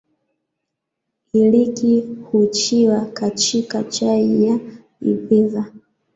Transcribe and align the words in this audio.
Iliki 1.33 2.01
huchiwa 2.31 3.05
kachika 3.05 3.83
chai 3.83 4.43
ya 4.43 4.59
idhiva. 5.01 5.65